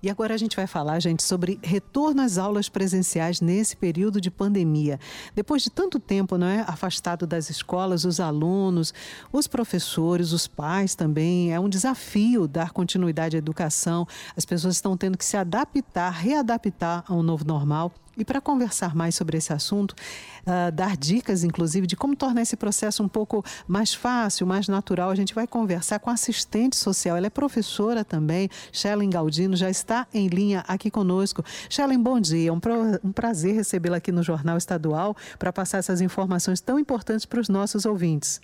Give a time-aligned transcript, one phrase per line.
[0.00, 4.30] E agora a gente vai falar, gente, sobre retorno às aulas presenciais nesse período de
[4.30, 4.96] pandemia.
[5.34, 8.94] Depois de tanto tempo, não é, afastado das escolas, os alunos,
[9.32, 14.06] os professores, os pais também, é um desafio dar continuidade à educação.
[14.36, 17.92] As pessoas estão tendo que se adaptar, readaptar ao novo normal.
[18.18, 22.56] E para conversar mais sobre esse assunto, uh, dar dicas, inclusive, de como tornar esse
[22.56, 27.16] processo um pouco mais fácil, mais natural, a gente vai conversar com a assistente social.
[27.16, 31.44] Ela é professora também, Shellen Galdino, já está em linha aqui conosco.
[31.70, 32.50] Shellen, bom dia.
[32.50, 32.60] É um,
[33.04, 37.48] um prazer recebê-la aqui no Jornal Estadual para passar essas informações tão importantes para os
[37.48, 38.40] nossos ouvintes.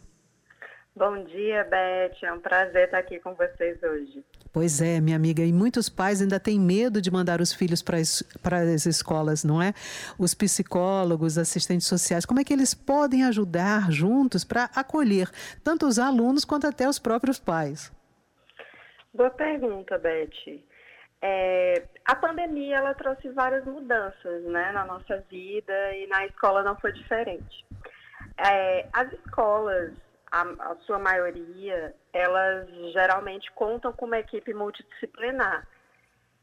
[0.94, 2.22] Bom dia, Beth.
[2.22, 4.24] É um prazer estar aqui com vocês hoje.
[4.54, 7.98] Pois é, minha amiga, e muitos pais ainda têm medo de mandar os filhos para
[7.98, 9.72] as escolas, não é?
[10.16, 15.28] Os psicólogos, assistentes sociais, como é que eles podem ajudar juntos para acolher
[15.64, 17.92] tanto os alunos quanto até os próprios pais?
[19.12, 20.62] Boa pergunta, Beth.
[21.20, 26.76] É, a pandemia ela trouxe várias mudanças né, na nossa vida e na escola não
[26.76, 27.66] foi diferente.
[28.38, 30.03] É, as escolas
[30.34, 35.66] a, a sua maioria, elas geralmente contam com uma equipe multidisciplinar.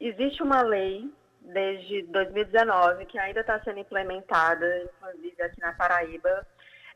[0.00, 1.12] Existe uma lei
[1.42, 6.46] desde 2019 que ainda está sendo implementada, inclusive aqui na Paraíba.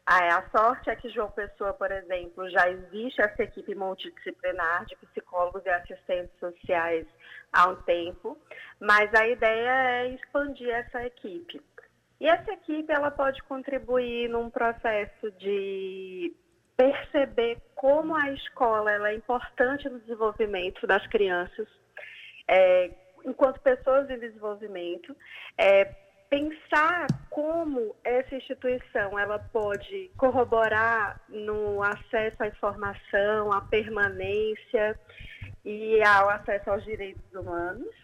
[0.06, 5.66] A sorte é que João Pessoa, por exemplo, já existe essa equipe multidisciplinar de psicólogos
[5.66, 7.06] e assistentes sociais
[7.52, 8.38] há um tempo,
[8.80, 11.60] mas a ideia é expandir essa equipe.
[12.20, 16.34] E essa equipe ela pode contribuir num processo de
[16.76, 21.66] perceber como a escola é importante no desenvolvimento das crianças,
[22.48, 22.90] é,
[23.24, 25.16] enquanto pessoas em desenvolvimento,
[25.58, 25.84] é,
[26.28, 34.98] pensar como essa instituição ela pode corroborar no acesso à informação, à permanência
[35.64, 37.94] e ao acesso aos direitos humanos.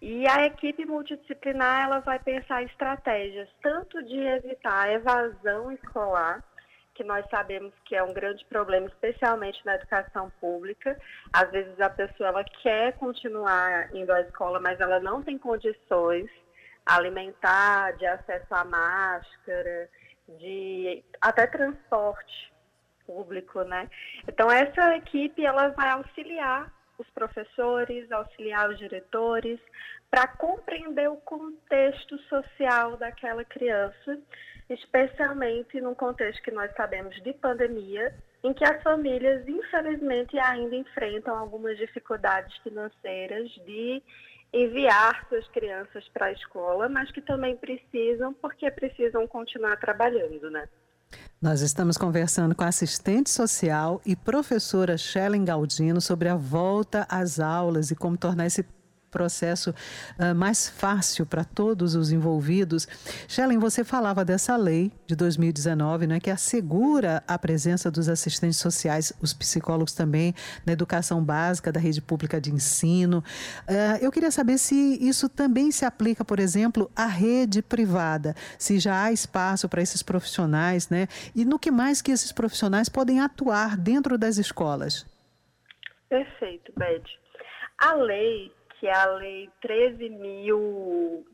[0.00, 6.42] E a equipe multidisciplinar ela vai pensar estratégias tanto de evitar a evasão escolar,
[6.94, 10.98] que nós sabemos que é um grande problema, especialmente na educação pública.
[11.32, 16.30] Às vezes a pessoa ela quer continuar indo à escola, mas ela não tem condições
[16.84, 19.88] alimentar, de acesso à máscara,
[20.28, 22.52] de até transporte
[23.06, 23.88] público, né?
[24.28, 29.58] Então essa equipe ela vai auxiliar os professores, auxiliar os diretores
[30.10, 34.18] para compreender o contexto social daquela criança
[34.68, 41.36] especialmente num contexto que nós sabemos de pandemia, em que as famílias, infelizmente, ainda enfrentam
[41.36, 44.02] algumas dificuldades financeiras de
[44.52, 50.68] enviar suas crianças para a escola, mas que também precisam, porque precisam continuar trabalhando, né?
[51.40, 57.40] Nós estamos conversando com a assistente social e professora Shellen Galdino sobre a volta às
[57.40, 58.64] aulas e como tornar esse
[59.12, 59.70] processo
[60.18, 62.88] uh, mais fácil para todos os envolvidos.
[63.28, 69.12] Shellen, você falava dessa lei de 2019, né, que assegura a presença dos assistentes sociais,
[69.20, 70.34] os psicólogos também,
[70.66, 73.22] na educação básica da rede pública de ensino.
[73.68, 78.78] Uh, eu queria saber se isso também se aplica, por exemplo, à rede privada, se
[78.78, 81.06] já há espaço para esses profissionais, né?
[81.34, 85.06] E no que mais que esses profissionais podem atuar dentro das escolas.
[86.08, 87.04] Perfeito, Beth.
[87.78, 91.24] A lei que é a Lei 13 mil,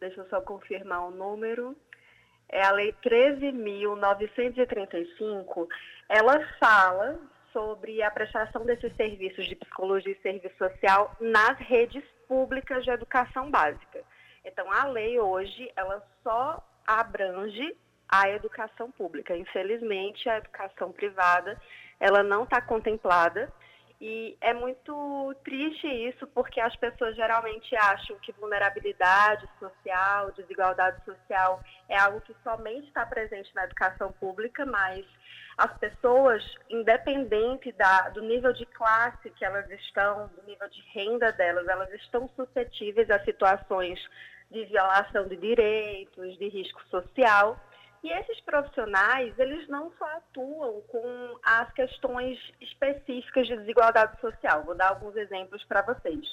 [0.00, 1.76] deixa eu só confirmar o número,
[2.48, 5.68] é a Lei 13.935,
[6.08, 7.16] ela fala
[7.52, 13.52] sobre a prestação desses serviços de psicologia e serviço social nas redes públicas de educação
[13.52, 14.02] básica.
[14.44, 17.76] Então, a lei hoje, ela só abrange
[18.08, 19.36] a educação pública.
[19.36, 21.56] Infelizmente, a educação privada,
[22.00, 23.48] ela não está contemplada
[24.00, 31.62] e é muito triste isso, porque as pessoas geralmente acham que vulnerabilidade social, desigualdade social
[31.88, 35.04] é algo que somente está presente na educação pública, mas
[35.56, 41.32] as pessoas, independente da, do nível de classe que elas estão, do nível de renda
[41.32, 43.98] delas, elas estão suscetíveis a situações
[44.50, 47.58] de violação de direitos, de risco social.
[48.06, 54.62] E esses profissionais, eles não só atuam com as questões específicas de desigualdade social.
[54.62, 56.24] Vou dar alguns exemplos para vocês.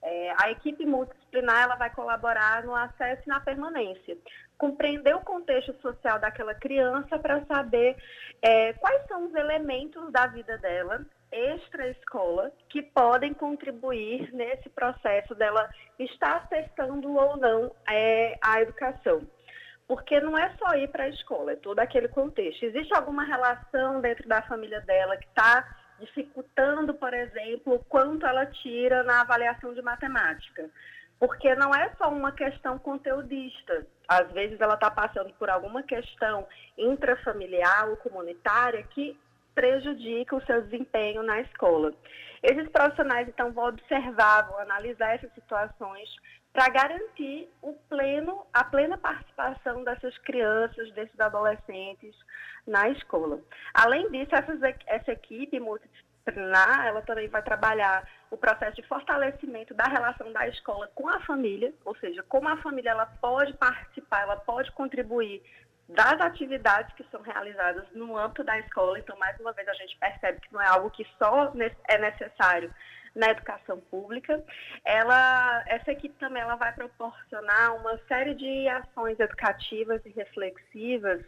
[0.00, 4.16] É, a equipe multidisciplinar ela vai colaborar no acesso e na permanência.
[4.56, 7.96] Compreender o contexto social daquela criança para saber
[8.40, 15.68] é, quais são os elementos da vida dela, extra-escola, que podem contribuir nesse processo dela
[15.98, 19.26] estar acessando ou não é, a educação
[19.88, 22.62] porque não é só ir para a escola, é todo aquele contexto.
[22.62, 25.66] Existe alguma relação dentro da família dela que está
[25.98, 30.68] dificultando, por exemplo, quanto ela tira na avaliação de matemática.
[31.18, 33.86] Porque não é só uma questão conteudista.
[34.06, 36.46] Às vezes ela está passando por alguma questão
[36.76, 39.18] intrafamiliar ou comunitária que
[39.54, 41.92] prejudica o seu desempenho na escola.
[42.42, 46.08] Esses profissionais, então, vão observar, vão analisar essas situações
[46.58, 52.16] para garantir o pleno, a plena participação dessas crianças, desses adolescentes
[52.66, 53.38] na escola.
[53.72, 60.32] Além disso, essa equipe multidisciplinar, ela também vai trabalhar o processo de fortalecimento da relação
[60.32, 64.72] da escola com a família, ou seja, como a família ela pode participar, ela pode
[64.72, 65.40] contribuir
[65.88, 68.98] das atividades que são realizadas no âmbito da escola.
[68.98, 71.52] Então, mais uma vez, a gente percebe que não é algo que só
[71.88, 72.74] é necessário
[73.14, 74.42] na educação pública.
[74.84, 81.24] Ela, essa equipe também ela vai proporcionar uma série de ações educativas e reflexivas,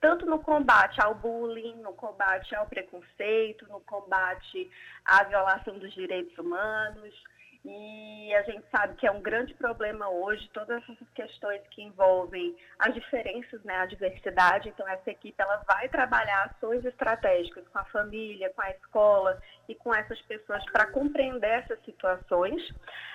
[0.00, 4.70] tanto no combate ao bullying, no combate ao preconceito, no combate
[5.04, 7.14] à violação dos direitos humanos,
[7.64, 12.56] e a gente sabe que é um grande problema hoje todas essas questões que envolvem
[12.78, 14.68] as diferenças, né, a diversidade.
[14.68, 19.76] Então essa equipe ela vai trabalhar ações estratégicas com a família, com a escola e
[19.76, 22.60] com essas pessoas para compreender essas situações.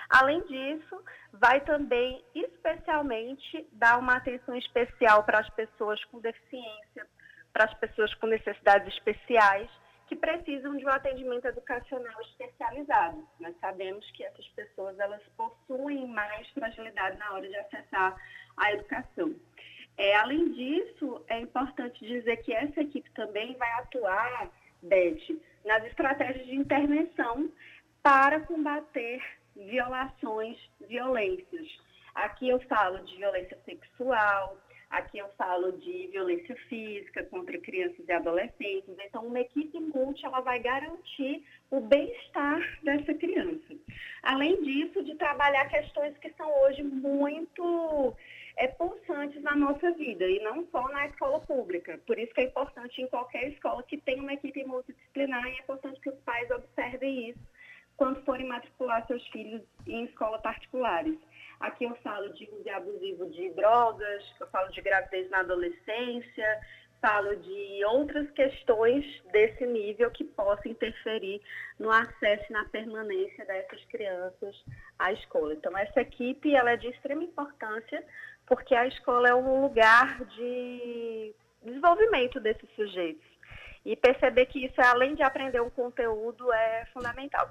[0.09, 1.03] Além disso,
[1.33, 7.05] vai também especialmente dar uma atenção especial para as pessoas com deficiência,
[7.51, 9.69] para as pessoas com necessidades especiais
[10.07, 13.27] que precisam de um atendimento educacional especializado.
[13.39, 18.15] Nós sabemos que essas pessoas elas possuem mais fragilidade na hora de acessar
[18.55, 19.35] a educação.
[19.97, 24.49] É, além disso, é importante dizer que essa equipe também vai atuar,
[24.81, 27.51] Beth, nas estratégias de intervenção
[28.01, 29.21] para combater
[29.55, 30.57] violações,
[30.87, 31.67] violências.
[32.13, 34.57] Aqui eu falo de violência sexual,
[34.89, 38.95] Aqui eu falo de violência física contra crianças e adolescentes.
[39.05, 43.75] Então, uma equipe multi ela vai garantir o bem-estar dessa criança.
[44.23, 48.15] Além disso, de trabalhar questões que são hoje muito
[48.55, 51.99] é, pulsantes na nossa vida, e não só na escola pública.
[52.07, 55.59] Por isso que é importante em qualquer escola que tenha uma equipe multidisciplinar, e é
[55.59, 57.57] importante que os pais observem isso
[57.97, 61.17] quando forem matricular seus filhos em escolas particulares.
[61.59, 66.61] Aqui eu falo de uso abusivo de drogas, eu falo de gravidez na adolescência,
[67.01, 71.41] falo de outras questões desse nível que possam interferir
[71.79, 74.55] no acesso e na permanência dessas crianças
[74.99, 75.53] à escola.
[75.53, 78.03] Então, essa equipe ela é de extrema importância
[78.45, 81.33] porque a escola é um lugar de
[81.63, 83.25] desenvolvimento desses sujeitos.
[83.85, 87.49] E perceber que isso, além de aprender um conteúdo, é fundamental.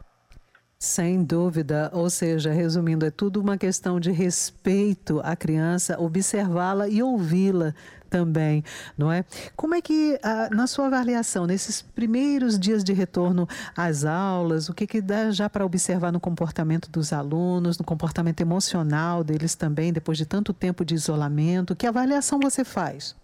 [0.79, 7.03] Sem dúvida, ou seja, resumindo, é tudo uma questão de respeito à criança, observá-la e
[7.03, 7.75] ouvi-la
[8.11, 8.63] também,
[8.97, 9.25] não é?
[9.57, 14.75] Como é que, ah, na sua avaliação, nesses primeiros dias de retorno às aulas, o
[14.75, 19.95] que, que dá já para observar no comportamento dos alunos, no comportamento emocional deles também,
[19.95, 21.75] depois de tanto tempo de isolamento?
[21.75, 23.17] Que avaliação você faz?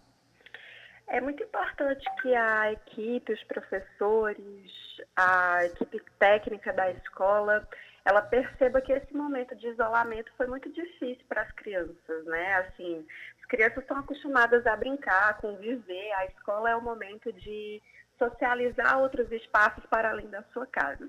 [1.12, 4.72] É muito importante que a equipe, os professores,
[5.14, 7.68] a equipe técnica da escola,
[8.02, 12.54] ela perceba que esse momento de isolamento foi muito difícil para as crianças, né?
[12.54, 13.06] Assim,
[13.38, 17.82] as crianças estão acostumadas a brincar, conviver, a escola é o momento de
[18.18, 21.06] socializar outros espaços para além da sua casa.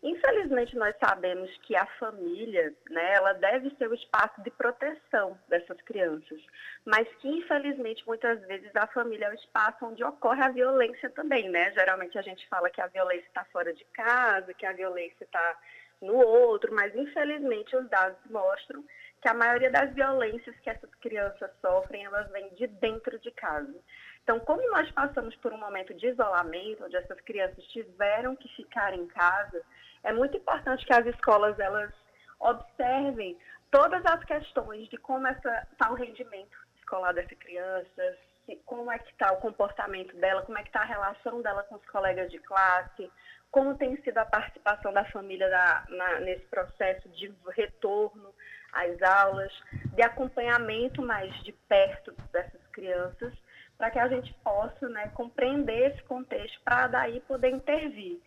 [0.00, 5.80] Infelizmente, nós sabemos que a família, né, ela deve ser o espaço de proteção dessas
[5.82, 6.40] crianças,
[6.84, 11.48] mas que, infelizmente, muitas vezes a família é o espaço onde ocorre a violência também,
[11.48, 11.72] né?
[11.72, 15.58] Geralmente a gente fala que a violência está fora de casa, que a violência está
[16.00, 18.84] no outro, mas, infelizmente, os dados mostram
[19.20, 23.74] que a maioria das violências que essas crianças sofrem, elas vêm de dentro de casa.
[24.22, 28.94] Então, como nós passamos por um momento de isolamento, onde essas crianças tiveram que ficar
[28.94, 29.60] em casa,
[30.08, 31.92] é muito importante que as escolas elas
[32.40, 33.36] observem
[33.70, 38.16] todas as questões de como está o rendimento escolar dessa criança,
[38.64, 41.74] como é que está o comportamento dela, como é que está a relação dela com
[41.74, 43.10] os colegas de classe,
[43.50, 48.34] como tem sido a participação da família da, na, nesse processo de retorno
[48.72, 49.52] às aulas,
[49.94, 53.34] de acompanhamento mais de perto dessas crianças,
[53.76, 58.18] para que a gente possa né, compreender esse contexto para daí poder intervir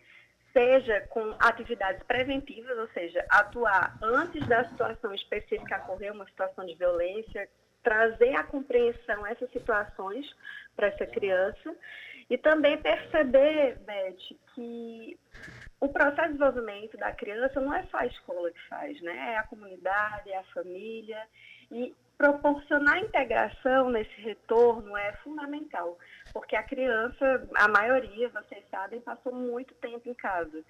[0.54, 6.76] seja com atividades preventivas, ou seja, atuar antes da situação específica ocorrer, uma situação de
[6.76, 7.50] violência,
[7.84, 10.26] trazer a compreensão essas situações
[10.76, 11.76] para essa criança
[12.30, 15.18] e também perceber, Beth, que
[15.80, 19.34] o processo de desenvolvimento da criança não é só a escola que faz, né?
[19.34, 21.22] É a comunidade, é a família.
[21.72, 25.98] E proporcionar integração nesse retorno é fundamental,
[26.32, 30.64] porque a criança, a maioria, vocês sabem, passou muito tempo em casa.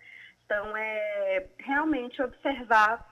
[0.46, 3.06] Então, é realmente observar,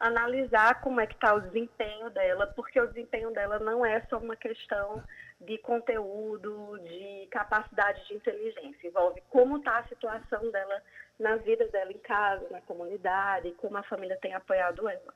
[0.00, 4.18] analisar como é que está o desempenho dela, porque o desempenho dela não é só
[4.18, 5.02] uma questão
[5.40, 10.82] de conteúdo, de capacidade de inteligência, envolve como está a situação dela
[11.18, 15.14] na vida dela em casa, na comunidade, como a família tem apoiado ela.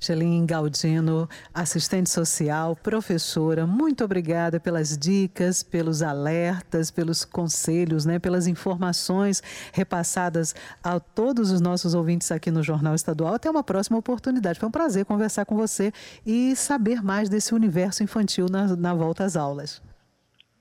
[0.00, 8.46] Gelin Galdino, assistente social, professora, muito obrigada pelas dicas, pelos alertas, pelos conselhos, né, pelas
[8.46, 9.42] informações
[9.72, 13.34] repassadas a todos os nossos ouvintes aqui no Jornal Estadual.
[13.34, 14.58] Até uma próxima oportunidade.
[14.58, 15.92] Foi um prazer conversar com você
[16.26, 19.82] e saber mais desse universo infantil na, na volta às aulas.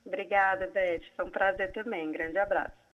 [0.05, 1.01] Obrigada, Beth.
[1.15, 2.11] Foi um prazer também.
[2.11, 2.82] Grande abraço.